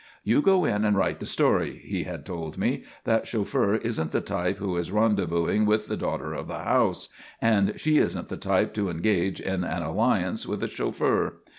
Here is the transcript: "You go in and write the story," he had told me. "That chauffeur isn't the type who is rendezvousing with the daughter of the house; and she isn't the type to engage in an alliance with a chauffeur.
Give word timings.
"You 0.23 0.41
go 0.41 0.65
in 0.65 0.83
and 0.83 0.97
write 0.97 1.19
the 1.19 1.27
story," 1.27 1.79
he 1.85 2.05
had 2.05 2.25
told 2.25 2.57
me. 2.57 2.85
"That 3.03 3.27
chauffeur 3.27 3.75
isn't 3.75 4.11
the 4.11 4.19
type 4.19 4.57
who 4.57 4.75
is 4.77 4.89
rendezvousing 4.89 5.67
with 5.67 5.85
the 5.85 5.95
daughter 5.95 6.33
of 6.33 6.47
the 6.47 6.57
house; 6.57 7.09
and 7.39 7.79
she 7.79 7.99
isn't 7.99 8.27
the 8.27 8.35
type 8.37 8.73
to 8.73 8.89
engage 8.89 9.39
in 9.39 9.63
an 9.63 9.83
alliance 9.83 10.47
with 10.47 10.63
a 10.63 10.67
chauffeur. 10.67 11.41